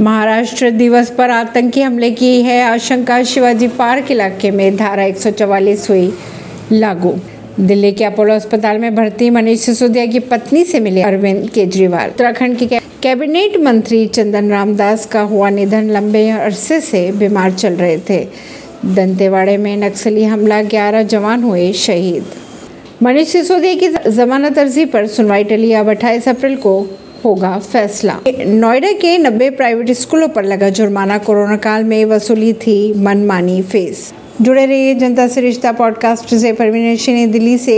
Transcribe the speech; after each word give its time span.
महाराष्ट्र 0.00 0.70
दिवस 0.70 1.10
पर 1.10 1.30
आतंकी 1.30 1.80
हमले 1.80 2.10
की 2.10 2.42
है 2.42 2.62
आशंका। 2.62 3.22
शिवाजी 3.22 3.68
पार्क 3.68 4.10
इलाके 4.10 4.50
में 4.50 4.76
धारा 4.76 5.04
144 5.04 5.90
हुई 5.90 6.12
लागू। 6.72 7.14
दिल्ली 7.60 7.92
के 7.92 8.04
अपोलो 8.04 8.34
अस्पताल 8.34 8.78
में 8.78 8.94
भर्ती 8.94 9.30
मनीष 9.30 9.60
सिसोदिया 9.60 10.06
की 10.06 10.18
पत्नी 10.18 10.64
से 10.64 10.80
मिले 10.80 11.02
अरविंद 11.02 11.50
केजरीवाल। 11.50 12.08
उत्तराखंड 12.08 12.56
के 12.58 12.66
कैबिनेट 13.02 13.56
मंत्री 13.56 14.06
चंदन 14.06 14.50
रामदास 14.50 15.06
का 15.06 15.20
हुआ 15.20 15.50
निधन। 15.50 15.90
लंबे 15.90 16.28
अरसे 16.30 16.80
से 16.80 17.12
बीमार 17.12 17.52
चल 17.52 17.72
रहे 17.72 17.98
थे। 17.98 18.24
दंतेवाड़े 18.86 19.56
में 19.56 19.76
नक्सली 19.76 20.24
हमला। 20.24 20.62
11 20.62 21.02
जवान 21.02 21.42
हुए 21.42 21.72
शहीद। 21.72 22.24
मनीष 23.02 23.28
सिसोदिया 23.28 23.74
की 23.74 24.10
जमानत 24.10 24.58
अर्जी 24.58 24.84
पर 24.84 25.06
सुनवाई 25.06 25.44
टली। 25.44 25.72
अब 25.72 25.88
अट्ठाईस 25.88 26.28
अप्रैल 26.28 26.56
को 26.56 26.86
होगा 27.24 27.58
फैसला। 27.58 28.20
नोएडा 28.46 28.92
के 28.92 29.18
90 29.18 29.50
प्राइवेट 29.50 29.90
स्कूलों 29.90 30.28
पर 30.28 30.44
लगा 30.44 30.68
जुर्माना। 30.68 31.18
कोरोना 31.18 31.56
काल 31.56 31.84
में 31.84 32.04
वसूली 32.04 32.52
थी 32.52 32.94
मनमानी 32.96 33.62
फ़ीस। 33.62 34.14
जुड़े 34.42 34.66
रहिए 34.66 34.94
जनता 34.94 35.28
से 35.28 35.40
रिश्ता 35.40 35.72
पॉडकास्ट 35.72 36.34
से। 36.34 36.52
परवीन 36.52 37.32
दिल्ली 37.32 37.58
से 37.58 37.68